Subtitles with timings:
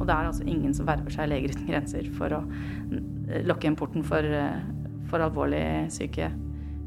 [0.00, 2.42] Og det er altså ingen som verver seg Leger uten grenser for å
[3.46, 4.26] lukke igjen porten for,
[5.10, 6.30] for alvorlig syke.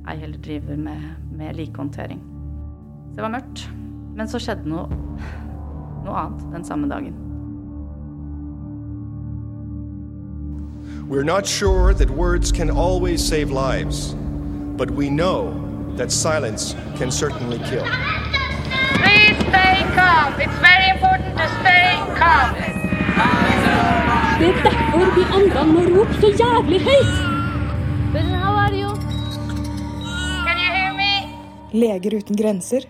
[0.06, 2.22] Ei heller driver med, med likehåndtering.
[3.16, 3.68] Det var mørkt.
[4.16, 4.88] Men så skjedde noe,
[6.06, 7.16] noe annet den samme dagen.
[11.08, 14.16] We're not sure that words can always save lives,
[14.76, 15.54] but we know
[15.98, 17.86] that silence can certainly kill.
[19.04, 20.34] Please stay calm.
[20.42, 22.85] It's very important to stay calm.
[23.16, 27.16] Det er derfor vi andre må rope så jævlig høyt.
[31.76, 32.86] Leger uten grenser.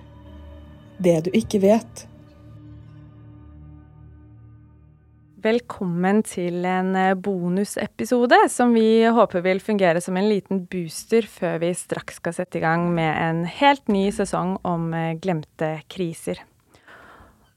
[1.02, 2.06] Det du ikke vet.
[5.46, 11.60] Velkommen til en eh, bonusepisode som vi håper vil fungere som en liten booster før
[11.62, 16.42] vi straks skal sette i gang med en helt ny sesong om eh, glemte kriser.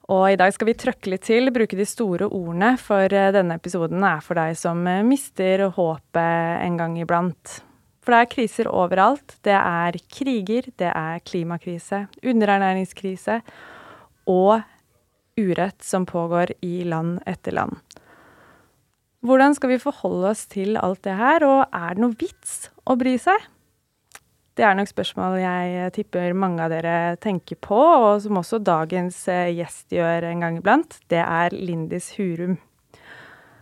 [0.08, 3.58] Og i dag skal vi trøkke litt til, bruke de store ordene, for eh, denne
[3.60, 7.58] episoden er for deg som mister håpet en gang iblant.
[8.00, 9.34] For det er kriser overalt.
[9.44, 13.42] Det er kriger, det er klimakrise, underernæringskrise
[14.32, 14.62] og
[15.36, 17.76] urett som pågår i land etter land.
[19.20, 22.96] Hvordan skal vi forholde oss til alt det her, og er det noe vits å
[22.96, 23.44] bry seg?
[24.58, 29.20] Det er nok spørsmål jeg tipper mange av dere tenker på, og som også dagens
[29.30, 30.96] eh, gjest gjør en gang iblant.
[31.06, 32.56] Det er Lindis Hurum.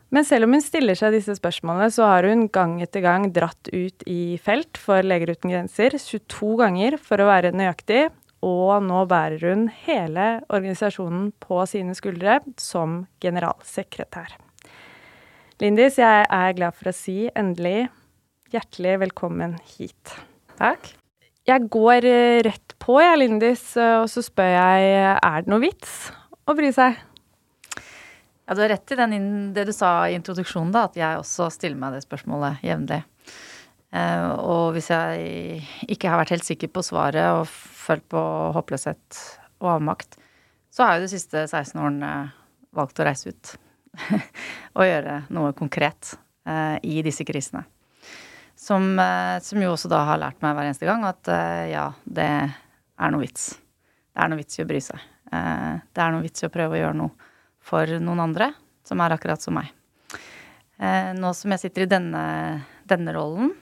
[0.08, 3.68] Men selv om hun stiller seg disse spørsmålene, så har hun gang etter gang dratt
[3.74, 8.06] ut i felt for Leger uten grenser, 22 ganger for å være nøyaktig,
[8.46, 14.38] og nå bærer hun hele organisasjonen på sine skuldre som generalsekretær.
[15.60, 17.90] Lindis, jeg er glad for å si endelig
[18.54, 20.16] hjertelig velkommen hit.
[20.56, 20.88] Takk.
[21.46, 26.08] Jeg går eh, rett på, jeg, Lindis, og så spør jeg er det noe vits
[26.46, 26.96] å bry seg?
[28.46, 29.16] Ja, du har rett i den,
[29.54, 33.00] det du sa i introduksjonen, da, at jeg også stiller meg det spørsmålet jevnlig.
[33.94, 38.22] Uh, og hvis jeg ikke har vært helt sikker på svaret og følt på
[38.54, 39.20] håpløshet
[39.62, 40.18] og avmakt,
[40.74, 42.12] så har jeg de siste 16 årene
[42.76, 43.54] valgt å reise ut.
[44.76, 46.14] og gjøre noe konkret
[46.84, 47.64] i disse krisene.
[48.56, 51.28] Som, uh, som, jo også da har lært meg hver eneste gang at
[51.70, 53.50] ja, det er noe vits.
[54.12, 55.02] Det er noe vits i å bry seg.
[55.28, 57.32] det er noe vits i å prøve å gjøre noe
[57.66, 58.52] for noen andre
[58.86, 59.68] som er akkurat som meg.
[61.18, 62.22] nå som jeg sitter i denne,
[62.88, 63.52] denne rollen,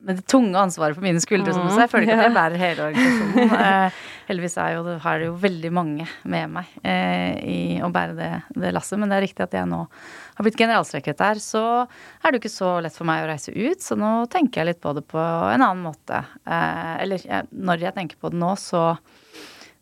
[0.00, 1.70] med det tunge ansvaret på mine skuldre, Mm.
[1.70, 1.80] sa.
[1.82, 3.54] Jeg føler ikke at jeg bærer hele organisasjonen.
[3.68, 3.96] Eh,
[4.28, 8.28] heldigvis er jo, har det jo veldig mange med meg eh, i å bære det,
[8.54, 8.98] det, lasset.
[9.00, 12.52] Men det er riktig at jeg nå har blitt generalsekretær, så er det jo ikke
[12.54, 13.82] så lett for meg å reise ut.
[13.82, 16.22] Så nå tenker jeg litt på det på en annen måte.
[16.46, 18.84] Eh, eller jeg, når jeg tenker på det nå, så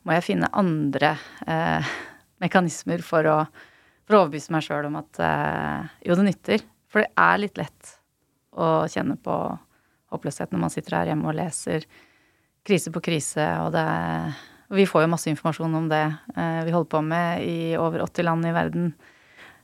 [0.06, 1.16] må jeg finne andre
[1.50, 1.93] eh,
[2.41, 3.37] mekanismer for å,
[4.06, 6.66] for å overbevise meg sjøl om at eh, jo, det nytter.
[6.88, 7.97] For det er litt lett
[8.56, 9.34] å kjenne på
[10.12, 11.87] håpløshet når man sitter her hjemme og leser
[12.67, 13.87] krise på krise, og det
[14.67, 16.03] og Vi får jo masse informasjon om det
[16.34, 18.89] eh, vi holder på med i over 80 land i verden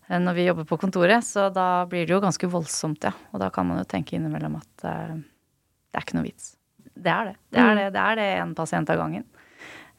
[0.06, 3.10] eh, når vi jobber på kontoret, så da blir det jo ganske voldsomt, ja.
[3.32, 6.52] Og da kan man jo tenke innimellom at uh, det er ikke noe vits.
[6.94, 7.36] Det er det.
[7.50, 7.80] Det er mm.
[7.80, 9.26] det, det, er det en pasient av gangen.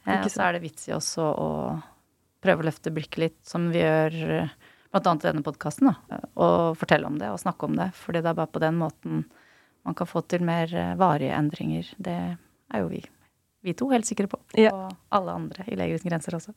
[0.06, 1.50] Eh, og så er det vits i også å
[2.44, 4.16] prøve å løfte blikket litt, som vi gjør
[4.94, 5.90] annet i denne podkasten,
[6.38, 7.90] og fortelle om det og snakke om det.
[7.98, 9.24] Fordi det er bare på den måten
[9.84, 11.88] man kan få til mer eh, varige endringer.
[12.00, 13.02] Det er jo vi,
[13.64, 14.40] vi to helt sikre på.
[14.58, 14.72] Ja.
[14.72, 16.54] Og alle andre i Leger uten grenser også.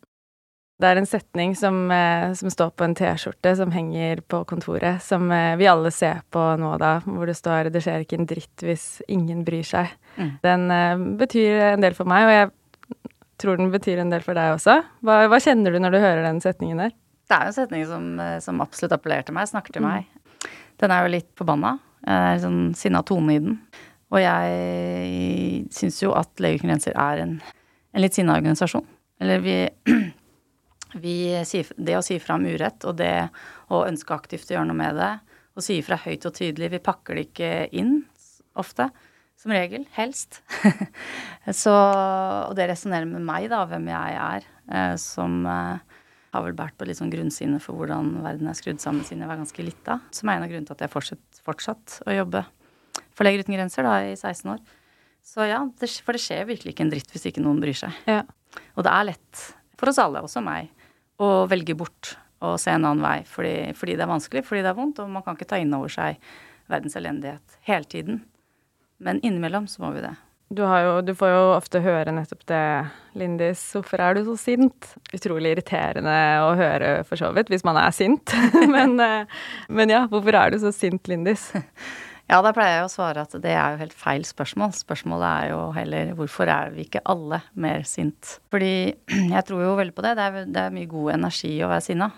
[0.77, 5.01] Det er en setning som, eh, som står på en T-skjorte som henger på kontoret,
[5.01, 8.29] som eh, vi alle ser på nå da, hvor det står 'det skjer ikke en
[8.29, 9.89] dritt hvis ingen bryr seg'.
[10.17, 10.31] Mm.
[10.43, 12.51] Den betyr en del for meg, og jeg
[13.37, 14.83] tror den betyr en del for deg også.
[15.01, 16.93] Hva, hva kjenner du når du hører den setningen der?
[17.27, 18.05] Det er jo en setning som,
[18.39, 19.89] som absolutt appellerer til meg, snakker til mm.
[19.89, 20.05] meg.
[20.77, 23.57] Den er jo litt forbanna, det er sånn sinna tone i den.
[24.13, 27.33] Og jeg syns jo at Leger uten grenser er en,
[27.91, 28.85] en litt sinna organisasjon.
[29.19, 29.57] Eller vi,
[31.03, 31.17] vi
[31.75, 33.27] Det å si fra om urett og det
[33.73, 35.11] å ønske aktivt å gjøre noe med det,
[35.57, 37.99] og si fra høyt og tydelig Vi pakker det ikke inn
[38.57, 38.89] ofte.
[39.37, 39.83] Som regel.
[39.93, 40.39] Helst.
[41.61, 45.96] Så, og det resonnerer med meg, da, hvem jeg er, eh, som eh,
[46.33, 49.31] har vel båret på litt sånn grunnsinne for hvordan verden er skrudd sammen siden jeg
[49.31, 49.99] var ganske lita.
[50.15, 52.43] Som er en av grunnene til at jeg fortsatt, fortsatt å jobbe
[53.17, 54.61] for Leger uten grenser da, i 16 år.
[55.27, 57.95] Så ja, det, for det skjer virkelig ikke en dritt hvis ikke noen bryr seg.
[58.09, 58.21] Ja.
[58.75, 59.43] Og det er lett
[59.77, 60.71] for oss alle, også meg,
[61.21, 62.15] å velge bort
[62.45, 65.09] og se en annen vei fordi, fordi det er vanskelig, fordi det er vondt, og
[65.09, 66.21] man kan ikke ta inn over seg
[66.69, 68.21] verdens elendighet hele tiden.
[69.01, 70.13] Men innimellom så må vi det.
[70.47, 72.63] Du, jo, du får jo ofte høre nettopp det,
[73.19, 73.59] Lindis.
[73.75, 74.93] Hvorfor er du så sint?
[75.11, 76.13] Utrolig irriterende
[76.45, 78.31] å høre, for så vidt, hvis man er sint.
[78.75, 81.49] men, eh, men ja, hvorfor er du så sint, Lindis?
[82.27, 84.73] Ja, da pleier jeg å svare at det er jo helt feil spørsmål.
[84.75, 88.33] Spørsmålet er jo heller hvorfor er vi ikke alle mer sint?
[88.51, 88.71] Fordi
[89.37, 90.11] jeg tror jo veldig på det.
[90.19, 92.09] Det er, det er mye god energi å være sinna.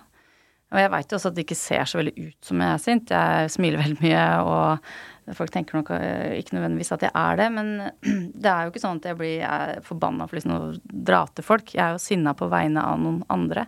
[0.74, 2.82] Og jeg veit jo også at det ikke ser så veldig ut som jeg er
[2.82, 3.14] sint.
[3.14, 4.90] Jeg smiler veldig mye, og
[5.38, 7.50] folk tenker nok eh, ikke nødvendigvis at jeg er det.
[7.56, 7.72] Men
[8.44, 10.62] det er jo ikke sånn at jeg blir forbanna for liksom å
[11.10, 11.74] dra til folk.
[11.76, 13.68] Jeg er jo sinna på vegne av noen andre.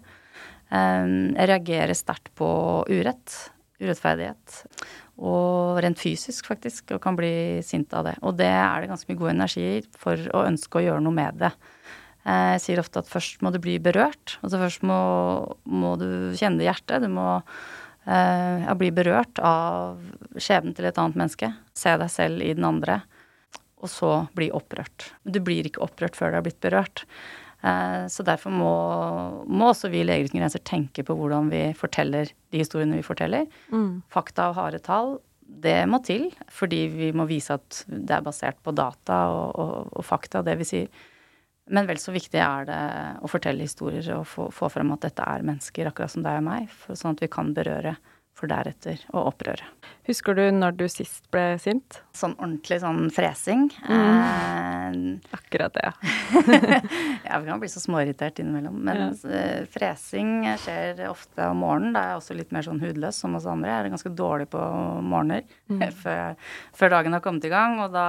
[0.72, 2.50] Eh, jeg reagerer sterkt på
[2.90, 3.38] urett.
[3.82, 4.62] Urettferdighet.
[5.22, 8.16] Og rent fysisk, faktisk, og kan bli sint av det.
[8.26, 11.42] Og det er det ganske mye god energi for å ønske å gjøre noe med
[11.42, 11.52] det.
[12.22, 14.38] Eh, jeg sier ofte at først må du bli berørt.
[14.46, 15.00] Altså først må,
[15.66, 17.02] må du kjenne hjertet.
[17.04, 17.42] Du må
[18.06, 20.02] eh, ja, bli berørt av
[20.38, 21.52] skjebnen til et annet menneske.
[21.78, 23.02] Se deg selv i den andre.
[23.82, 25.12] Og så bli opprørt.
[25.24, 27.06] Du blir ikke opprørt før du har blitt berørt.
[27.62, 28.76] Eh, så derfor må,
[29.46, 33.06] må også vi i Leger uten grenser tenke på hvordan vi forteller de historiene vi
[33.06, 33.50] forteller.
[33.74, 34.02] Mm.
[34.14, 38.62] Fakta og harde tall, det må til, fordi vi må vise at det er basert
[38.64, 41.02] på data og, og, og fakta, det vi sier.
[41.72, 42.80] Men vel så viktig er det
[43.24, 46.48] å fortelle historier og få, få frem at dette er mennesker, akkurat som deg og
[46.50, 47.96] meg, sånn at vi kan berøre
[48.38, 49.66] for deretter å opprøre.
[50.08, 52.00] Husker du når du sist ble sint?
[52.18, 53.68] Sånn ordentlig sånn fresing.
[53.86, 54.00] Mm.
[54.02, 55.92] Eh, Akkurat det,
[57.28, 57.38] ja.
[57.38, 58.80] vi kan bli så småirritert innimellom.
[58.88, 59.12] Men ja.
[59.38, 61.94] Eh, fresing skjer ofte om morgenen.
[61.94, 63.70] Da er jeg også litt mer sånn hudløs som oss andre.
[63.70, 64.64] Jeg er ganske dårlig på
[65.06, 65.86] morgener mm.
[66.02, 66.36] før,
[66.74, 67.78] før, dagen har kommet i gang.
[67.86, 68.08] Og da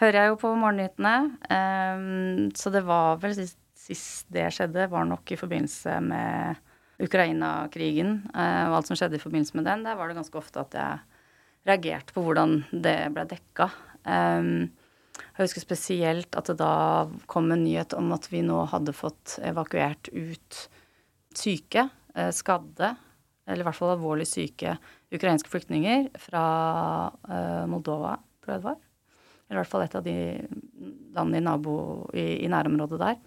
[0.00, 1.14] hører jeg jo på morgennyhetene.
[1.52, 6.66] Um, så det var vel sist, sist det skjedde, var nok i forbindelse med
[7.00, 10.62] Ukraina-krigen eh, og alt som skjedde i forbindelse med den, der var det ganske ofte
[10.62, 11.00] at jeg
[11.68, 13.68] reagerte på hvordan det ble dekka.
[14.04, 14.70] Um,
[15.20, 19.38] jeg husker spesielt at det da kom en nyhet om at vi nå hadde fått
[19.44, 20.60] evakuert ut
[21.36, 22.94] syke, eh, skadde,
[23.46, 24.76] eller i hvert fall alvorlig syke
[25.10, 26.44] ukrainske flyktninger fra
[27.10, 28.80] uh, Moldova, tror jeg det var.
[29.48, 30.16] Eller i hvert fall et av de
[31.16, 31.76] landene i, nabo,
[32.14, 33.18] i, i nærområdet der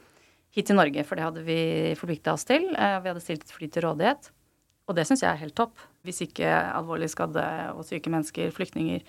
[0.54, 1.60] hit til Norge, for det hadde vi
[1.98, 2.70] forplikta oss til.
[2.76, 4.30] Eh, vi hadde stilt et fly til rådighet.
[4.90, 5.80] Og det syns jeg er helt topp.
[6.06, 9.02] Hvis ikke alvorlig skadde og syke mennesker, flyktninger,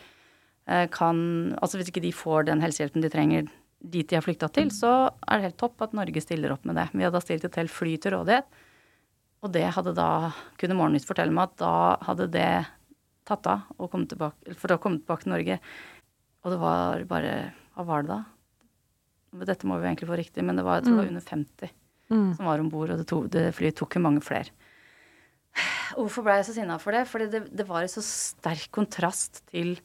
[0.68, 3.50] eh, kan Altså hvis ikke de får den helsehjelpen de trenger
[3.84, 6.76] dit de har flykta til, så er det helt topp at Norge stiller opp med
[6.76, 6.88] det.
[6.94, 8.46] Vi hadde stilt et helt fly til rådighet.
[9.44, 11.72] Og det hadde da, kunne Morgennytt fortelle meg at da
[12.06, 12.64] hadde det
[13.28, 15.58] tatt av for å komme tilbake til Norge.
[16.44, 17.34] Og det var bare
[17.74, 18.20] Hva var det da?
[19.42, 21.14] Dette må vi egentlig få riktig, men det var, jeg tror det var mm.
[21.14, 21.72] under 50
[22.12, 22.30] mm.
[22.36, 24.52] som var om bord, og det, to, det flyet tok jo mange flere.
[25.94, 27.04] Hvorfor ble jeg så sinna for det?
[27.10, 29.76] Fordi det, det var en så sterk kontrast til,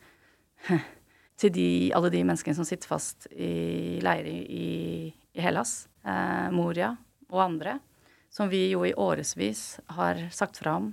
[1.40, 1.68] til de,
[1.98, 6.96] alle de menneskene som sitter fast i leirer i, i, Hellas, eh, Moria
[7.30, 7.78] og andre,
[8.34, 10.90] som vi jo i årevis har sagt fra om,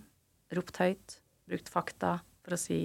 [0.54, 1.16] ropt høyt,
[1.48, 2.80] brukt fakta for å si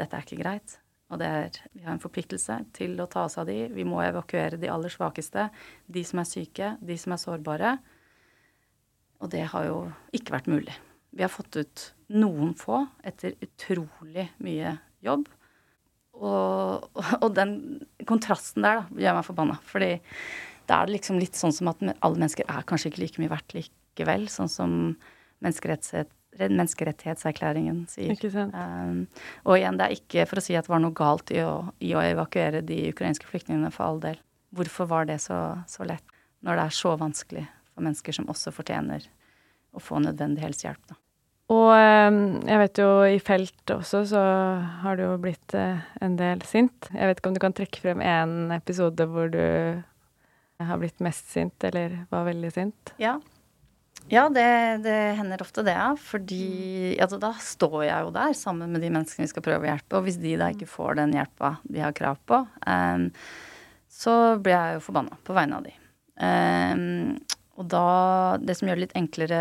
[0.00, 0.79] dette er ikke greit.
[1.10, 3.64] Og det er, vi har en forpliktelse til å ta oss av de.
[3.74, 5.48] Vi må evakuere de aller svakeste,
[5.90, 7.72] de som er syke, de som er sårbare.
[9.20, 9.80] Og det har jo
[10.16, 10.76] ikke vært mulig.
[11.10, 15.26] Vi har fått ut noen få etter utrolig mye jobb.
[16.20, 16.86] Og,
[17.24, 17.56] og den
[18.08, 19.58] kontrasten der da, gjør meg forbanna.
[19.66, 19.92] Fordi
[20.70, 23.32] da er det liksom litt sånn som at alle mennesker er kanskje ikke like mye
[23.32, 24.28] verdt likevel.
[24.30, 24.74] Sånn som
[25.42, 28.14] menneskerettighet menneskerettighetserklæringen sier.
[28.14, 28.54] Ikke sant.
[28.54, 29.06] Um,
[29.44, 31.54] og igjen, det er ikke for å si at det var noe galt i å,
[31.82, 34.20] i å evakuere de ukrainske flyktningene, for all del.
[34.56, 36.04] Hvorfor var det så, så, lett,
[36.46, 37.44] når det er så vanskelig
[37.74, 39.06] for mennesker som også fortjener
[39.74, 40.98] å få nødvendig helsehjelp, da.
[41.50, 44.20] Og um, jeg vet jo i felt også så
[44.84, 46.86] har du jo blitt uh, en del sint.
[46.94, 49.42] Jeg vet ikke om du kan trekke frem en episode hvor du
[50.62, 52.94] har blitt mest sint, eller var veldig sint?
[53.02, 53.16] Ja,
[54.10, 54.46] ja, det,
[54.82, 55.90] det, hender ofte det, ja.
[55.98, 59.70] Fordi altså, da står jeg jo der sammen med de menneskene vi skal prøve å
[59.70, 59.98] hjelpe.
[59.98, 63.10] Og hvis de da ikke får den hjelpa de har krav på, um,
[63.90, 65.74] så blir jeg jo forbanna på vegne av de.
[66.20, 67.18] Um,
[67.60, 67.84] og da
[68.40, 69.40] Det som gjør det litt enklere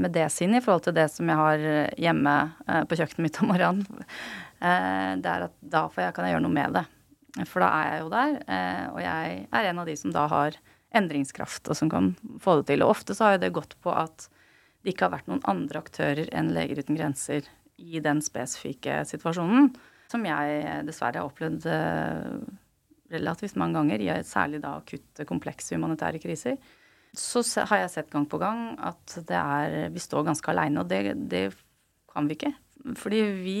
[0.00, 1.66] med det sinnet i forhold til det som jeg har
[2.06, 2.34] hjemme
[2.68, 4.04] uh, på kjøkkenet mitt om morgenen,
[4.62, 6.84] uh, det er at da jeg, kan jeg gjøre noe med det.
[7.50, 10.28] For da er jeg jo der, uh, og jeg er en av de som da
[10.30, 10.60] har
[10.94, 12.84] endringskraft, og som kan få det til.
[12.84, 14.28] Og ofte så har jo det gått på at
[14.84, 17.48] det ikke har vært noen andre aktører enn Leger uten grenser
[17.80, 19.72] i den spesifikke situasjonen,
[20.12, 22.34] som jeg dessverre har opplevd eh,
[23.14, 26.58] relativt mange ganger, i særlig da akutte, komplekse humanitære kriser.
[27.14, 30.90] Så har jeg sett gang på gang at det er Vi står ganske aleine, og
[30.90, 31.44] det, det
[32.10, 32.54] kan vi ikke.
[33.00, 33.58] Fordi vi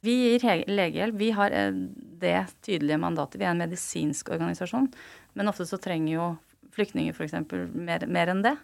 [0.00, 1.16] Vi gir legehjelp.
[1.20, 1.74] Vi har eh,
[2.20, 3.36] det tydelige mandatet.
[3.36, 4.88] Vi er en medisinsk organisasjon.
[5.36, 6.28] Men ofte så trenger jo
[6.74, 7.36] flyktninger f.eks.
[7.74, 8.56] Mer, mer enn det.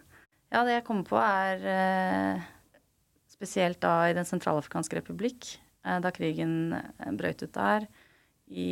[0.53, 2.45] Ja, det jeg kommer på er eh,
[3.31, 7.87] spesielt da i Den sentralafrikanske republikk, eh, da krigen eh, brøt ut der
[8.47, 8.69] i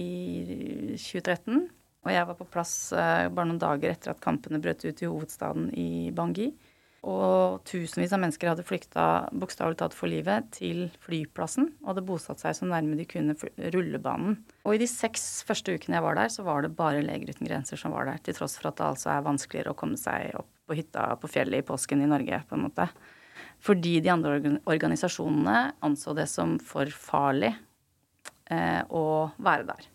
[0.95, 1.67] 2013.
[2.05, 5.09] Og jeg var på plass eh, bare noen dager etter at kampene brøt ut i
[5.09, 6.51] hovedstaden i Bangui.
[7.05, 9.03] Og tusenvis av mennesker hadde flykta
[9.37, 13.35] bokstavelig talt for livet til flyplassen og hadde bosatt seg så nærme de kunne
[13.75, 14.39] rullebanen.
[14.65, 17.45] Og i de seks første ukene jeg var der, så var det bare Leger uten
[17.45, 18.23] grenser som var der.
[18.25, 21.29] Til tross for at det altså er vanskeligere å komme seg opp på hytta på
[21.29, 22.89] fjellet i påsken i Norge, på en måte.
[23.61, 27.53] Fordi de andre organisasjonene anså det som for farlig
[28.49, 29.89] eh, å være der.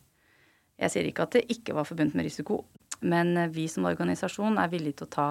[0.80, 2.62] Jeg sier ikke at det ikke var forbundet med risiko,
[3.02, 5.28] men eh, vi som organisasjon er villige til å ta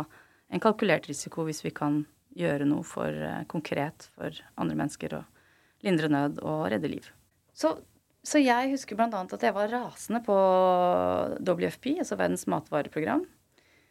[0.49, 2.03] en kalkulert risiko hvis vi kan
[2.37, 7.07] gjøre noe for eh, konkret for andre mennesker og lindre nød og redde liv.
[7.55, 7.75] Så,
[8.25, 9.09] så jeg husker bl.a.
[9.09, 10.37] at jeg var rasende på
[11.45, 13.25] WFP, altså Verdens matvareprogram.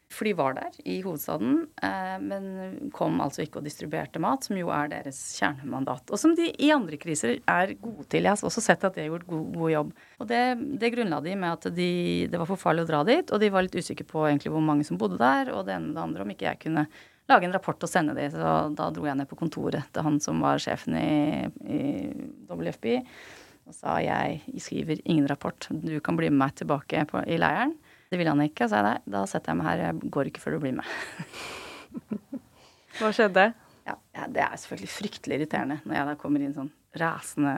[0.08, 4.56] For de var der i hovedstaden, eh, men kom altså ikke og distribuerte mat, som
[4.56, 6.08] jo er deres kjernemandat.
[6.08, 8.24] Og som de i andre kriser er gode til.
[8.24, 9.92] Jeg har også sett at de har gjort god, god jobb.
[10.16, 10.40] Og det,
[10.80, 11.90] det grunnla de med at de,
[12.32, 14.64] det var for farlig å dra dit, og de var litt usikre på egentlig hvor
[14.64, 16.86] mange som bodde der, og det ene og det andre, om ikke jeg kunne
[17.28, 18.30] lage en rapport og sende de.
[18.32, 21.12] Så da dro jeg ned på kontoret til han som var sjefen i,
[21.68, 21.82] i
[22.48, 22.88] WFB,
[23.68, 27.76] og sa jeg skriver ingen rapport, du kan bli med meg tilbake på, i leiren.
[28.08, 30.42] Det ville han ikke, sa jeg nei, da setter jeg meg her, jeg går ikke
[30.42, 30.92] før du blir med.
[32.98, 33.50] Hva skjedde?
[33.88, 37.52] Ja, ja, det er selvfølgelig fryktelig irriterende når jeg da kommer inn sånn rasende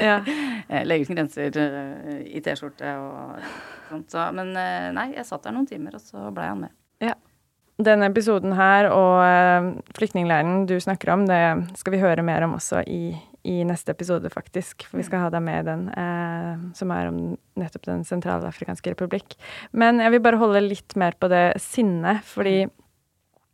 [0.00, 0.18] Ja.
[0.88, 3.44] Legger uten grenser eh, i T-skjorte og
[3.90, 4.08] sånt.
[4.12, 6.74] Så, men eh, nei, jeg satt der noen timer, og så blei han med.
[7.74, 11.40] Denne episoden her og eh, flyktningleiren du snakker om, det
[11.80, 14.86] skal vi høre mer om også i, i neste episode, faktisk.
[14.88, 17.18] For vi skal ha deg med i den, eh, som er om
[17.60, 19.36] nettopp Den sentralafrikanske republikk.
[19.72, 22.64] Men jeg vil bare holde litt mer på det sinnet, fordi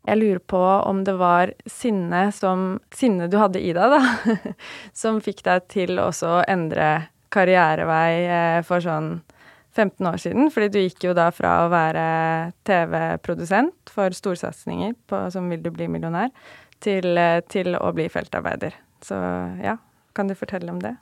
[0.06, 4.36] jeg lurer på om det var sinne som Sinnet du hadde i deg, da,
[5.02, 9.20] som fikk deg til også å endre karrierevei eh, for sånn
[9.76, 12.04] 15 år siden, fordi du gikk jo da fra å være
[12.66, 16.32] TV-produsent for storsatsinger på som Vil du bli millionær,
[16.80, 18.74] til, eh, til å bli feltarbeider.
[19.04, 19.16] Så
[19.62, 19.78] ja,
[20.16, 20.96] kan du fortelle om det?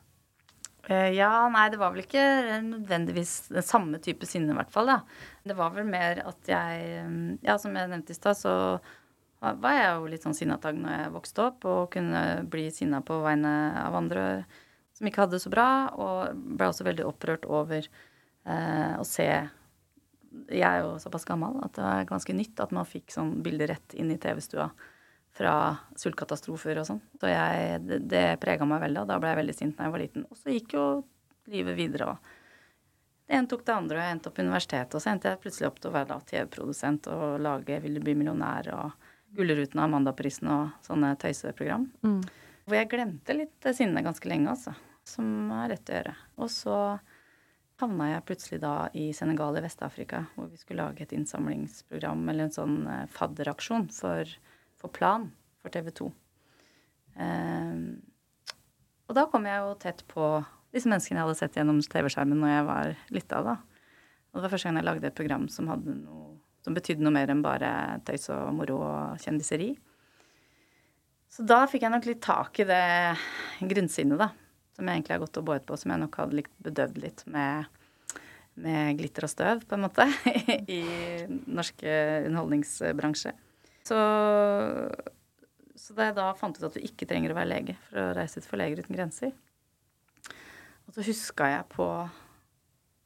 [0.89, 2.23] Eh, ja, nei, det var vel ikke
[2.65, 4.89] nødvendigvis den samme type sinne, i hvert fall.
[4.89, 5.01] da.
[5.45, 8.55] Det var vel mer at jeg eh, Ja, som jeg nevnte i stad, så
[9.39, 13.21] var jeg jo litt sånn sinnatag når jeg vokste opp, og kunne bli sinna på
[13.23, 13.53] vegne
[13.85, 14.25] av andre
[14.99, 19.29] som ikke hadde det så bra, og ble også veldig opprørt over eh, å se
[19.29, 23.71] Jeg er jo såpass gammel at det var ganske nytt at man fikk sånn bilder
[23.77, 24.67] rett inn i TV-stua
[25.39, 25.55] fra
[25.99, 27.01] sultkatastrofer og sånn.
[27.21, 29.95] Så jeg, det, det prega meg veldig, og da ble jeg veldig sint da jeg
[29.95, 30.27] var liten.
[30.27, 30.87] Og så gikk jo
[31.49, 32.35] livet videre, og
[33.29, 35.41] det ene tok det andre, og jeg endte opp på universitetet, og så endte jeg
[35.43, 39.85] plutselig opp til å være TV-produsent og lage Vil du bli millionær og Gullruten og
[39.85, 41.85] Amandaprisen og sånne tøyseprogram.
[42.65, 44.73] Hvor jeg glemte litt sinnet ganske lenge, altså.
[45.09, 46.15] Som er rett å gjøre.
[46.41, 46.79] Og så
[47.81, 52.49] havna jeg plutselig da i Senegal i Vest-Afrika, hvor vi skulle lage et innsamlingsprogram eller
[52.49, 54.33] en sånn eh, fadderaksjon for,
[54.79, 55.29] for Plan
[55.63, 56.09] for TV 2.
[59.09, 60.29] og da kom jeg jo tett på
[60.75, 63.57] disse menneskene jeg hadde sett gjennom TV-skjermen når jeg var lita, da.
[64.29, 67.15] Og det var første gang jeg lagde et program som, hadde noe, som betydde noe
[67.15, 67.71] mer enn bare
[68.07, 69.73] tøys og moro og kjendiseri.
[71.33, 72.85] Så da fikk jeg nok litt tak i det
[73.73, 74.31] grunnsinnet, da.
[74.77, 77.67] Som jeg egentlig har gått og båret på, som jeg nok hadde bedøvd litt med,
[78.61, 80.07] med glitter og støv, på en måte,
[80.79, 80.83] i
[81.49, 83.35] norske underholdningsbransje.
[83.89, 83.99] Så,
[85.79, 88.09] så da jeg da fant ut at du ikke trenger å være lege for å
[88.19, 89.33] reise ut for Leger uten grenser,
[90.89, 91.87] og så huska jeg på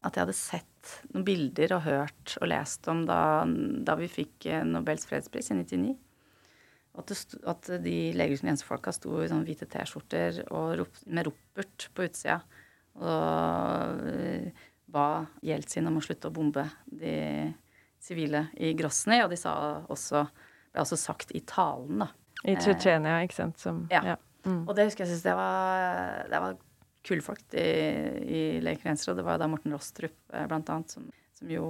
[0.03, 3.45] at jeg hadde sett noen bilder og hørt og lest om da,
[3.87, 5.93] da vi fikk eh, Nobels fredspris i 99.
[6.99, 12.07] At, sto, at de Leger uten grenser-folka sto i sånne hvite T-skjorter med ropert på
[12.09, 12.41] utsida.
[12.99, 15.07] Og eh, ba
[15.47, 17.15] Jeltsin om å slutte å bombe de
[18.03, 19.23] sivile i Grosny.
[19.25, 19.55] Og de sa
[19.93, 20.27] også,
[20.73, 22.11] ble også sagt i talen, da.
[22.43, 23.61] I Tsjetsjenia, ikke sant?
[23.63, 24.03] Som, Ja.
[24.13, 24.19] ja.
[24.43, 24.65] Mm.
[24.67, 26.57] Og det husker jeg syns det var, det var
[27.07, 27.67] kule folk i,
[28.23, 28.97] i Leger.
[29.13, 31.07] Og det var da Morten Rostrup, eh, blant annet, som,
[31.39, 31.67] som jo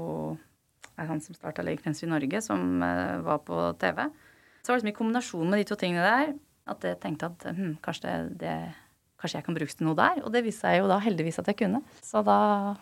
[1.01, 4.07] er han som starta Leger uten i Norge, som uh, var på TV.
[4.63, 6.35] Så var det liksom i kombinasjon med de to tingene der
[6.71, 8.57] at jeg tenkte at hm, kanskje, det, det,
[9.23, 10.19] kanskje jeg kan brukes til noe der.
[10.27, 11.81] Og det viste jeg jo da heldigvis at jeg kunne.
[12.03, 12.37] Så da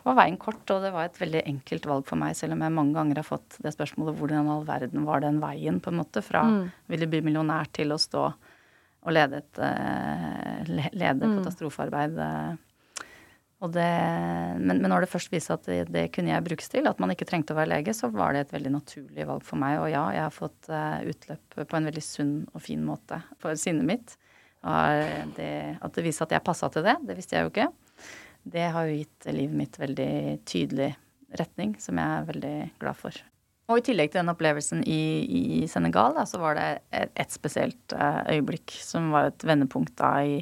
[0.06, 2.74] var veien kort, og det var et veldig enkelt valg for meg, selv om jeg
[2.80, 6.00] mange ganger har fått det spørsmålet hvordan i all verden var den veien, på en
[6.00, 6.46] måte, fra
[6.88, 8.24] ville bli millionær til å stå
[9.00, 12.50] og lede et eh, le- lede katastrofearbeid eh,
[13.60, 13.86] det,
[14.60, 17.10] men, men når det først viste at det, det kunne jeg brukes til, at man
[17.12, 19.76] ikke trengte å være lege, så var det et veldig naturlig valg for meg.
[19.82, 23.52] Og ja, jeg har fått uh, utløp på en veldig sunn og fin måte for
[23.60, 24.14] sinnet mitt.
[24.60, 27.70] Det, at det viste at jeg passa til det, det visste jeg jo ikke.
[28.50, 30.12] Det har jo gitt livet mitt veldig
[30.48, 30.90] tydelig
[31.38, 33.16] retning, som jeg er veldig glad for.
[33.70, 35.02] Og i tillegg til den opplevelsen i,
[35.62, 39.94] i Senegal, da, så var det et, et spesielt uh, øyeblikk som var et vendepunkt
[40.00, 40.40] da i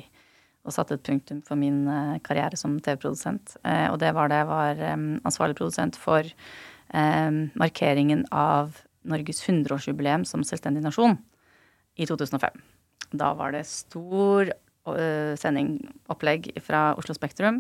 [0.69, 3.59] og satte et punktum for min uh, karriere som TV-produsent.
[3.65, 4.83] Uh, og det var da jeg var
[5.29, 6.35] ansvarlig produsent for
[6.89, 11.19] markeringen av Norges 100-årsjubileum som selvstendig nasjon
[12.01, 12.63] i 2005.
[13.11, 14.53] Da var det stor
[15.37, 15.75] sending,
[16.09, 17.59] opplegg fra Oslo Spektrum.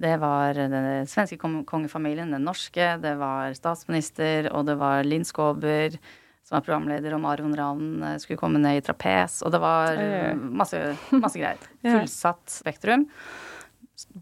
[0.00, 5.98] Det var den svenske kongefamilien, den norske, det var statsminister, og det var Linn Skåber
[6.42, 9.42] som var programleder, og Marion Ravn skulle komme ned i trapes.
[9.46, 10.00] Og det var
[10.36, 10.80] masse,
[11.14, 11.60] masse greier.
[11.84, 13.06] Fullsatt Spektrum.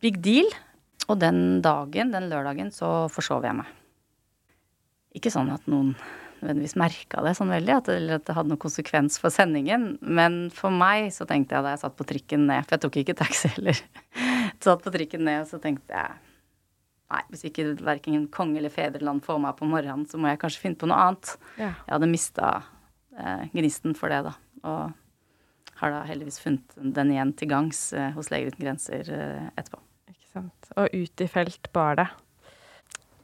[0.02, 0.50] Big deal.
[1.08, 3.70] Og den dagen, den lørdagen, så forsov jeg meg.
[5.16, 5.94] Ikke sånn at noen
[6.40, 9.92] nødvendigvis merka det sånn veldig, at det, at det, hadde noen konsekvens for sendingen.
[10.00, 12.98] Men for meg så tenkte jeg da jeg satt på trikken ned, for jeg tok
[13.02, 13.84] ikke taxi heller,
[14.64, 16.18] satt på trikken ned, og så tenkte jeg
[17.10, 20.64] nei, hvis ikke verken konge eller fedreland får meg på morgenen, så må jeg kanskje
[20.64, 21.34] finne på noe annet.
[21.58, 21.72] Ja.
[21.74, 22.50] Jeg hadde mista
[23.18, 24.34] eh, gnisten for det, da.
[24.70, 29.46] Og har da heldigvis funnet den igjen til gangs eh, hos Leger uten grenser eh,
[29.56, 29.80] etterpå.
[30.12, 30.72] Ikke sant.
[30.76, 32.10] Og ut i felt bar det.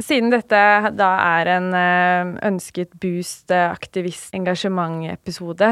[0.02, 0.58] Siden dette
[0.92, 1.08] da
[1.40, 3.72] er en eh, ønsket boost, eh,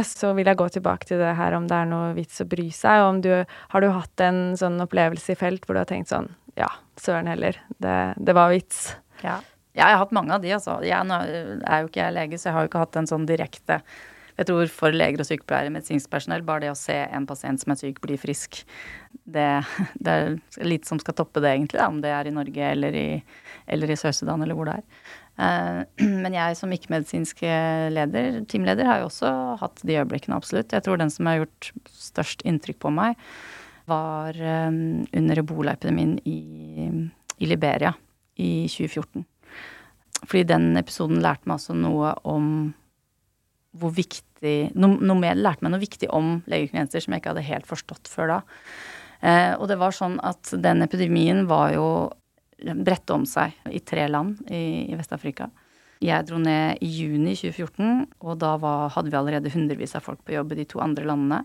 [0.09, 2.71] så vil jeg gå tilbake til det her om det er noe vits å bry
[2.73, 3.05] seg.
[3.05, 6.31] Om du, har du hatt en sånn opplevelse i felt hvor du har tenkt sånn
[6.57, 8.95] Ja, søren heller, det, det var vits.
[9.21, 9.41] Ja.
[9.75, 9.85] ja.
[9.85, 10.79] jeg har hatt mange av de, altså.
[10.87, 13.83] Jeg er jo ikke jeg lege, så jeg har jo ikke hatt en sånn direkte
[14.35, 17.75] jeg tror for leger og sykepleiere, medisinsk personell, bare det å se en pasient som
[17.75, 18.63] er syk, bli frisk,
[19.25, 19.49] det,
[19.95, 22.99] det er lite som skal toppe det, egentlig, da, om det er i Norge eller
[22.99, 23.09] i,
[23.71, 25.11] eller i Sør-Sudan eller hvor det er.
[25.47, 27.45] Eh, men jeg som ikke-medisinsk
[27.95, 30.75] leder, teamleder, har jo også hatt de øyeblikkene, absolutt.
[30.75, 33.21] Jeg tror den som har gjort størst inntrykk på meg,
[33.91, 34.71] var eh,
[35.15, 36.41] under ebolaepidemien i,
[37.39, 37.95] i Liberia
[38.41, 39.25] i 2014.
[40.25, 42.73] Fordi den episoden lærte meg også noe om
[43.79, 44.31] hvor viktig
[44.77, 48.11] Noe, noe mer lærte meg noe viktig om legeklienter som jeg ikke hadde helt forstått
[48.13, 48.37] før da.
[49.25, 51.87] Eh, og det var sånn at den epidemien var jo
[52.61, 55.49] bredte om seg i tre land i, i Vest-Afrika.
[56.05, 60.21] Jeg dro ned i juni 2014, og da var, hadde vi allerede hundrevis av folk
[60.27, 61.41] på jobb i de to andre landene.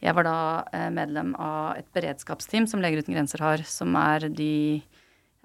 [0.00, 0.38] Jeg var da
[0.76, 4.80] eh, medlem av et beredskapsteam som Leger uten grenser har, som er de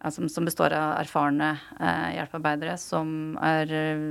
[0.02, 4.06] altså, som består av erfarne eh, hjelpearbeidere som er eh,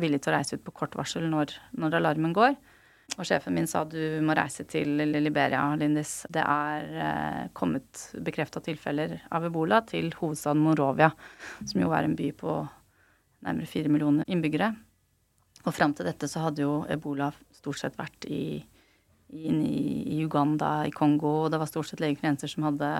[0.00, 2.56] villige til å reise ut på kort varsel når, når, alarmen går.
[3.18, 6.22] Og sjefen min sa du må reise til Liberia, Lindis.
[6.32, 11.12] Det er eh, kommet bekrefta tilfeller av ebola til hovedstaden Morovia,
[11.62, 12.56] som jo er en by på
[13.44, 14.72] nærmere fire millioner innbyggere.
[15.64, 18.58] Og fram til dette så hadde jo ebola stort sett vært i,
[19.32, 22.90] inn i Uganda, i Kongo, og det var stort sett legeklienter som hadde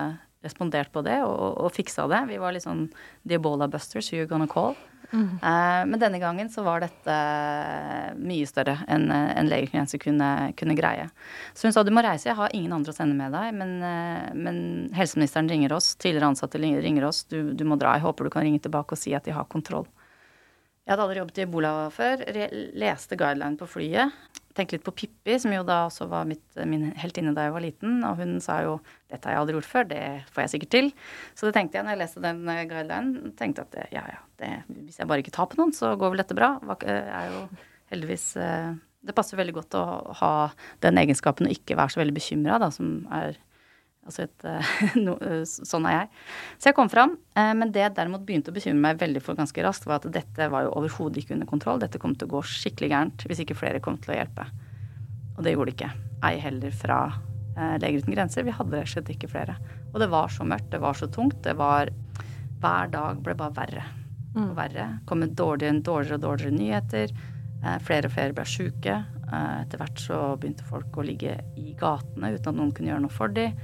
[0.45, 2.25] respondert på det og, og fiksa det.
[2.31, 2.87] Vi var litt sånn
[3.25, 4.77] The Ebola Busters, you're gonna call.
[5.11, 5.37] Mm.
[5.43, 7.15] Uh, men denne gangen så var dette
[8.17, 11.07] mye større enn en legeklienser kunne, kunne, greie.
[11.53, 13.75] Så hun sa du må reise, jeg har ingen andre å sende med deg, men,
[13.85, 14.57] uh, men
[14.97, 18.47] helseministeren ringer oss, tidligere ansatte ringer oss, du, du, må dra, jeg håper du kan
[18.47, 19.87] ringe tilbake og si at de har kontroll.
[20.85, 22.21] Jeg hadde aldri jobbet i ebola før,
[22.77, 26.93] leste guideline på flyet Tenkte litt på Pippi, som jo da også var mitt, min
[26.95, 27.97] heltinne da jeg var liten.
[28.07, 28.77] Og hun sa jo
[29.11, 30.91] 'dette har jeg aldri gjort før, det får jeg sikkert til'.
[31.35, 33.33] Så det tenkte jeg når jeg leste den guideline, guidelinen.
[33.35, 36.13] tenkte at det, ja ja, det, hvis jeg bare ikke tar på noen, så går
[36.13, 36.55] vel dette bra.
[36.79, 37.41] Det er jo
[37.91, 40.31] heldigvis eh, Det passer veldig godt å ha
[40.81, 43.35] den egenskapen og ikke være så veldig bekymra, da, som er
[44.05, 44.73] Altså et, eh,
[45.05, 46.09] no, eh, sånn er jeg.
[46.59, 47.15] Så jeg kom fram.
[47.33, 50.11] Eh, men det jeg derimot begynte å bekymre meg veldig for ganske raskt, var at
[50.13, 51.81] dette var jo overhodet ikke under kontroll.
[51.81, 54.45] Dette kom til å gå skikkelig gærent hvis ikke flere kom til å hjelpe.
[55.35, 55.93] Og det gjorde det ikke.
[56.25, 56.99] Ei heller fra
[57.55, 58.43] Leger uten grenser.
[58.43, 59.53] Vi hadde rett og slett ikke flere.
[59.93, 61.37] Og det var så mørkt, det var så tungt.
[61.43, 61.91] Det var
[62.59, 63.83] Hver dag ble bare verre
[64.35, 64.53] og mm.
[64.57, 64.85] verre.
[65.07, 67.13] Kom med dårligere, dårligere og dårligere nyheter.
[67.85, 68.95] Flere og flere ble sjuke.
[69.27, 73.15] Etter hvert så begynte folk å ligge i gatene uten at noen kunne gjøre noe
[73.15, 73.55] for dem.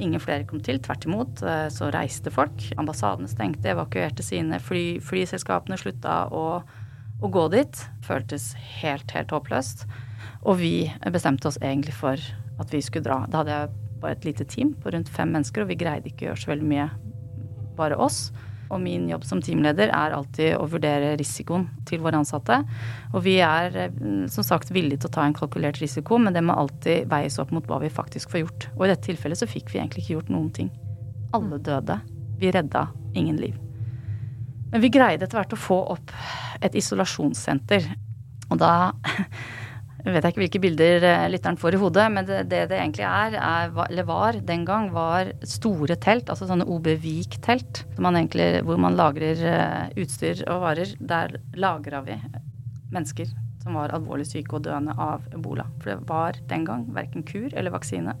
[0.00, 0.80] Ingen flere kom til.
[0.82, 2.64] Tvert imot eh, så reiste folk.
[2.80, 4.60] Ambassadene stengte, evakuerte sine.
[4.64, 6.44] Fly, flyselskapene slutta å,
[7.20, 7.82] å, gå dit.
[8.06, 9.86] Føltes helt, helt håpløst.
[10.42, 10.74] Og vi
[11.12, 12.20] bestemte oss egentlig for
[12.60, 13.22] at vi skulle dra.
[13.28, 16.24] Da hadde jeg bare et lite team på rundt fem mennesker, og vi greide ikke
[16.24, 16.88] å gjøre så veldig mye
[17.76, 18.30] bare oss.
[18.70, 22.60] Og min jobb som teamleder er alltid å vurdere risikoen til våre ansatte.
[23.12, 26.44] Og vi er eh, som sagt villige til å ta en kalkulert risiko, men det
[26.46, 28.68] må alltid veies opp mot hva vi faktisk får gjort.
[28.76, 30.70] Og i dette tilfellet så fikk vi egentlig ikke gjort noen ting.
[31.36, 32.00] Alle døde
[32.40, 33.56] Vi redda ingen liv.
[34.72, 36.12] Men vi greide etter hvert å få opp
[36.64, 37.84] et isolasjonssenter.
[38.48, 38.94] Og da
[40.04, 43.36] vet jeg ikke hvilke bilder eh, lytteren får i hodet, men det det, egentlig er,
[43.36, 50.00] er, eller var den gang, var store telt, altså sånne OB-Vik-telt, hvor man lagrer eh,
[50.00, 50.96] utstyr og varer.
[51.00, 52.18] Der lagra vi
[52.90, 55.66] mennesker som var alvorlig syke og døende av ebola.
[55.80, 58.16] For det var den gang verken kur eller vaksine.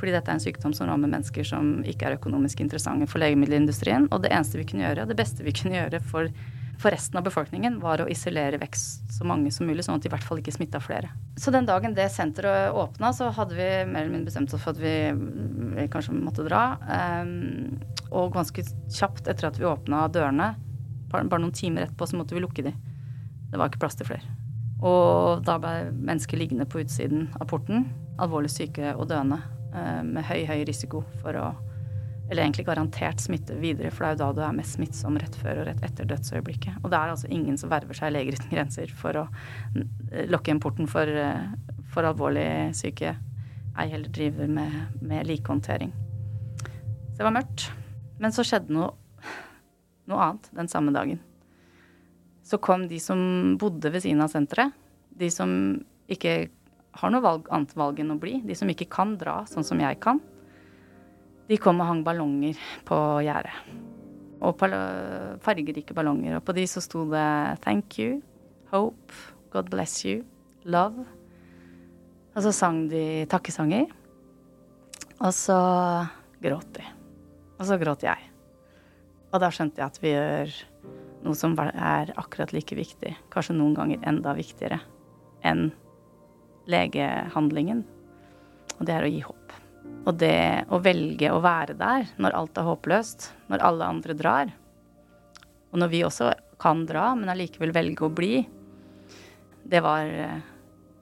[0.00, 4.10] Fordi dette er en sykdom som rammer mennesker som ikke er økonomisk interessante for legemiddelindustrien.
[4.12, 6.28] Og det eneste vi kunne gjøre, og det beste vi kunne gjøre for,
[6.78, 10.10] for resten av befolkningen, var å isolere vekk så mange som mulig, sånn at de
[10.10, 11.10] i hvert fall ikke smitta flere.
[11.40, 14.74] Så den dagen det senteret åpna, så hadde vi mer eller mindre bestemt oss for
[14.74, 16.64] at vi, kanskje måtte dra.
[17.22, 17.78] Um,
[18.10, 20.54] og ganske kjapt etter at vi åpna dørene,
[21.14, 22.74] bare noen timer etterpå, så måtte vi lukke de.
[23.50, 24.34] Det var ikke plass til flere.
[24.84, 27.86] Og da ble mennesker liggende på utsiden av porten,
[28.20, 29.38] alvorlig syke og døende,
[29.72, 31.46] eh, med høy, høy risiko for å
[32.34, 35.36] Eller egentlig garantert smitte videre, for det er jo da du er mest smittsom rett
[35.38, 36.80] før og rett etter dødsøyeblikket.
[36.82, 39.28] Og det er altså ingen som verver seg Leger uten grenser for å
[40.32, 43.14] lukke igjen porten for, eh, for alvorlig syke,
[43.78, 45.94] ei heller driver med, med likehåndtering.
[47.14, 47.68] Så det var mørkt.
[48.18, 48.90] Men så skjedde noe,
[50.10, 51.22] noe annet den samme dagen
[52.44, 54.74] så kom de som bodde ved siden av senteret,
[55.16, 55.48] de som
[56.12, 56.34] ikke
[57.00, 59.80] har noe valg, annet valg enn å bli, de som ikke kan dra sånn som
[59.80, 60.20] jeg kan,
[61.48, 63.52] de kom og hang ballonger på gjerdet.
[64.44, 64.60] Og
[65.44, 66.38] fargerike ballonger.
[66.38, 68.22] Og på de så sto det 'Thank you',
[68.72, 70.24] 'Hope', 'God bless you',
[70.64, 71.06] 'Love'.
[72.36, 73.86] Og så sang de takkesanger.
[75.20, 76.06] Og så
[76.42, 76.84] gråt de.
[77.58, 78.18] Og så gråt jeg.
[79.32, 80.54] Og da skjønte jeg at vi gjør
[81.24, 84.80] noe som er akkurat like viktig, kanskje noen ganger enda viktigere
[85.42, 85.72] enn
[86.66, 87.84] legehandlingen.
[88.78, 89.63] Og det er å gi håp.
[90.04, 94.52] Og det å velge å være der når alt er håpløst, når alle andre drar,
[95.74, 96.30] og når vi også
[96.62, 98.44] kan dra, men allikevel velge å bli,
[99.64, 100.42] det var eh,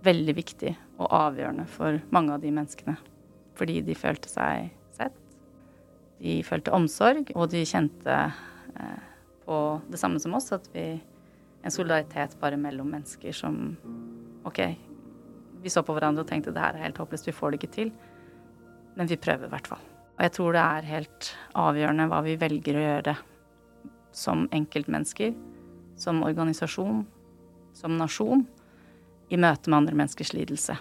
[0.07, 2.95] veldig viktig og avgjørende for mange av de menneskene.
[3.59, 5.18] Fordi de følte seg sett,
[6.23, 9.03] de følte omsorg, og de kjente eh,
[9.45, 9.59] på
[9.92, 11.01] det samme som oss, at vi
[11.62, 13.77] En solidaritet bare mellom mennesker som
[14.42, 14.57] OK,
[15.62, 17.75] vi så på hverandre og tenkte det her er helt håpløst, vi får det ikke
[17.77, 17.92] til.
[18.96, 19.83] Men vi prøver i hvert fall.
[20.12, 21.28] Og jeg tror det er helt
[21.59, 23.14] avgjørende hva vi velger å gjøre
[24.12, 25.33] som enkeltmennesker,
[25.96, 27.05] som organisasjon,
[27.76, 28.44] som nasjon,
[29.33, 30.76] i møte med andre menneskers lidelse.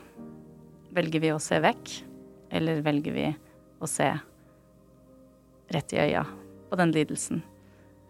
[0.91, 1.93] Velger vi å se vekk,
[2.51, 3.29] eller velger vi
[3.79, 4.09] å se
[5.71, 6.25] rett i øya
[6.67, 7.39] på den lidelsen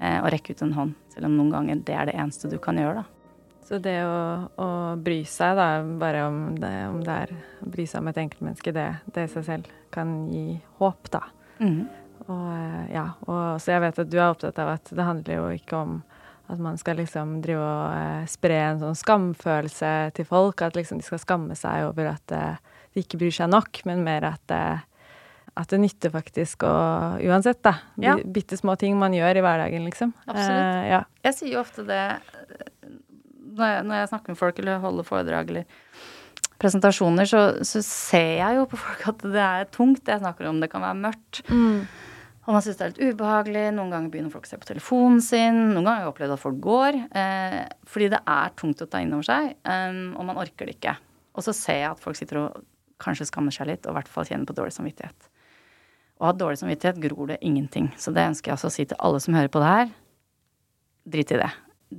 [0.01, 2.57] Eh, og rekke ut en hånd, selv om noen ganger det er det eneste du
[2.61, 3.20] kan gjøre, da.
[3.67, 4.19] Så det å,
[4.59, 4.69] å
[4.99, 5.67] bry seg, da,
[6.01, 9.31] bare om det, om det, er å bry seg om et enkeltmenneske, det, det i
[9.31, 11.25] seg selv kan gi håp, da.
[11.61, 11.83] Mm.
[12.27, 15.39] Og eh, ja, og så jeg vet at du er opptatt av at det handler
[15.39, 15.99] jo ikke om
[16.51, 20.99] at man skal liksom drive og eh, spre en sånn skamfølelse til folk, at liksom
[20.99, 22.59] de skal skamme seg over at eh,
[22.91, 24.87] de ikke bryr seg nok, men mer at eh,
[25.51, 26.75] at det nytter faktisk å
[27.27, 27.73] Uansett, da.
[27.99, 28.15] Ja.
[28.23, 30.13] Bitte små ting man gjør i hverdagen, liksom.
[30.23, 30.85] Absolutt.
[30.87, 31.01] Ja.
[31.27, 32.03] Jeg sier jo ofte det
[33.57, 35.65] når jeg, når jeg, snakker med folk eller holder foredrag eller
[36.61, 40.49] presentasjoner, så, så, ser jeg jo på folk at det er tungt, det jeg snakker
[40.49, 40.61] om.
[40.61, 41.41] Det kan være mørkt.
[41.49, 41.85] Mm.
[42.41, 43.65] Og man syns det er litt ubehagelig.
[43.77, 45.59] Noen ganger begynner folk å se på telefonen sin.
[45.71, 46.99] Noen ganger har jeg opplevd at folk går.
[47.21, 47.57] Eh,
[47.89, 50.95] fordi det er tungt å ta inn over seg, um, og man orker det ikke.
[51.37, 52.63] Og så ser jeg at folk sitter og
[53.01, 55.29] kanskje skammer seg litt, og i hvert fall kjenner på dårlig samvittighet.
[56.21, 57.89] Og av dårlig samvittighet gror det ingenting.
[57.97, 59.93] Så det ønsker jeg også å si til alle som hører på det her.
[61.15, 61.49] Drit i det.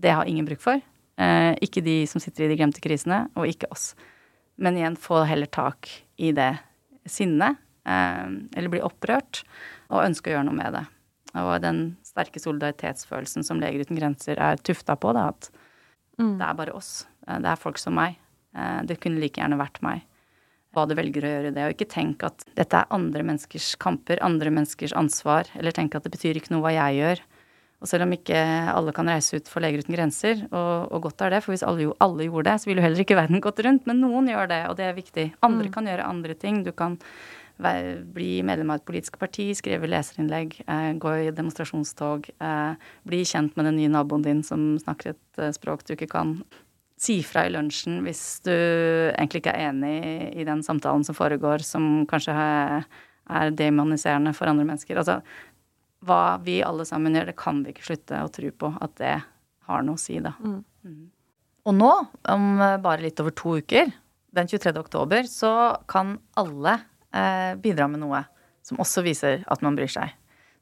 [0.04, 0.82] Det har ingen bruk for.
[1.20, 3.92] Eh, ikke de som sitter i de glemte krisene, og ikke oss.
[4.62, 6.55] Men igjen, få heller tak i det
[7.09, 9.42] sinnet, eh, eller bli opprørt,
[9.92, 10.87] og ønske å gjøre noe med det.
[11.40, 15.51] Og den sterke solidaritetsfølelsen som Leger uten grenser er tufta på, det at
[16.20, 16.37] mm.
[16.40, 17.07] det er bare oss.
[17.27, 18.18] Eh, det er folk som meg.
[18.57, 20.07] Eh, det kunne like gjerne vært meg
[20.72, 23.75] hva du velger å gjøre i det, og ikke tenk at dette er andre menneskers
[23.81, 27.20] kamper, andre menneskers ansvar, eller tenk at det betyr ikke noe hva jeg gjør.
[27.83, 28.38] Og selv om ikke
[28.71, 31.64] alle kan reise ut for Leger uten grenser, og, og godt er det, for hvis
[31.66, 34.51] alle, alle, gjorde det, så ville jo heller ikke verden gått rundt, men noen gjør
[34.53, 35.29] det, og det er viktig.
[35.42, 35.73] Andre mm.
[35.75, 36.62] kan gjøre andre ting.
[36.62, 37.01] Du kan
[37.62, 43.23] være, bli medlem av et politisk parti, skrive leserinnlegg, eh, gå i demonstrasjonstog, eh, bli
[43.29, 46.37] kjent med den nye naboen din som snakker et eh, språk du ikke kan
[47.03, 49.97] si fra i lunsjen hvis du egentlig ikke er enig
[50.38, 54.99] i den samtalen som foregår, som kanskje er demoniserende for andre mennesker.
[55.01, 55.21] Altså,
[56.02, 59.16] hva vi alle sammen gjør, det kan vi ikke slutte å tro på at det
[59.68, 60.34] har noe å si, da.
[60.42, 60.62] Mm.
[60.82, 61.02] Mm.
[61.70, 61.90] Og nå,
[62.32, 62.46] om
[62.82, 63.92] bare litt over to uker,
[64.32, 64.72] den 23.
[64.80, 65.52] oktober, så
[65.90, 66.78] kan alle
[67.14, 68.24] eh, bidra med noe
[68.66, 70.14] som også viser at man bryr seg.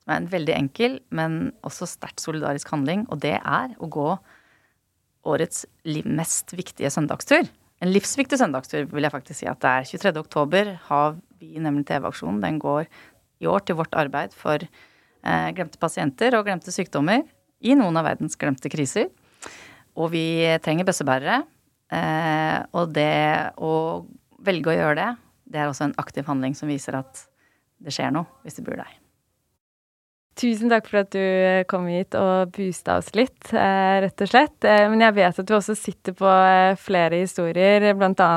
[0.02, 4.10] Som er en veldig enkel, men også sterkt solidarisk handling, og det er å gå
[5.30, 5.66] årets
[6.08, 7.48] mest viktige søndagstur.
[7.80, 9.88] En livsviktig søndagstur, vil jeg faktisk si at det er.
[9.88, 10.12] 23.
[10.20, 12.40] oktober har vi nemlig TV-aksjonen.
[12.42, 12.88] Den går
[13.40, 14.89] i år til vårt arbeid for eh,
[15.56, 17.26] glemte pasienter og glemte sykdommer
[17.60, 19.10] i noen av verdens glemte kriser.
[19.98, 20.24] Og vi
[20.64, 21.42] trenger bøssebærere.
[21.90, 23.10] Eh, og det
[23.58, 23.74] å
[24.46, 25.10] velge å gjøre det,
[25.50, 27.26] det er også en aktiv handling som viser at
[27.82, 28.99] det skjer noe hvis du bor deg.
[30.38, 34.28] Tusen takk for at du eh, kom hit og boosta oss litt, eh, rett og
[34.30, 34.62] slett.
[34.64, 36.30] Eh, men jeg vet at du også sitter på
[36.80, 38.28] flere historier, bl.a.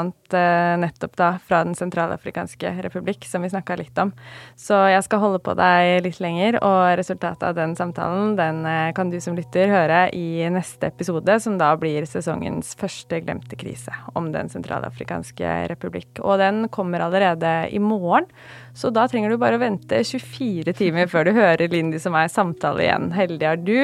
[0.82, 4.12] nettopp da fra Den sentralafrikanske republikk, som vi snakka litt om.
[4.60, 8.66] Så jeg skal holde på deg litt lenger, og resultatet av den samtalen den
[8.98, 13.94] kan du som lytter høre i neste episode, som da blir sesongens første glemte krise
[14.18, 16.18] om Den sentralafrikanske republikk.
[16.26, 18.28] Og den kommer allerede i morgen.
[18.74, 22.26] Så da trenger du bare å vente 24 timer før du hører Lindy som er
[22.26, 23.12] i samtale igjen.
[23.14, 23.78] Heldig er du.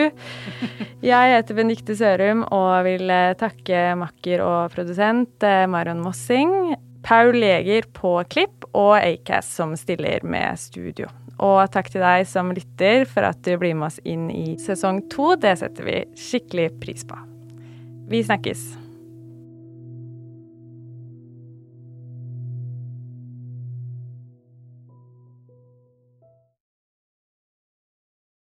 [1.05, 6.73] Jeg heter Benikte Sørum og vil eh, takke makker og produsent eh, Marion Mossing,
[7.05, 11.07] Paul Leger på klipp og Acast som stiller med studio.
[11.39, 15.05] Og takk til deg som lytter for at du blir med oss inn i sesong
[15.13, 15.35] to.
[15.39, 17.15] Det setter vi skikkelig pris på.
[18.09, 18.88] Vi snakkes.